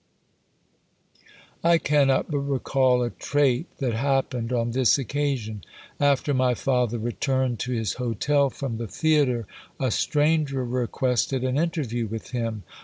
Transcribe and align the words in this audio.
I 1.63 1.77
cannot 1.77 2.31
but 2.31 2.39
recall 2.39 3.03
a 3.03 3.11
trait 3.11 3.67
that 3.77 3.93
happened 3.93 4.51
on 4.51 4.71
this 4.71 4.97
occasion. 4.97 5.61
After 5.99 6.33
my 6.33 6.55
father 6.55 6.97
returned 6.97 7.59
to 7.59 7.71
his 7.71 7.93
hotel 8.01 8.49
from 8.49 8.79
the 8.79 8.87
theatre, 8.87 9.45
a 9.79 9.91
stranger 9.91 10.65
requested 10.65 11.43
an 11.43 11.55
interview 11.59 12.07
with 12.07 12.31
him. 12.31 12.63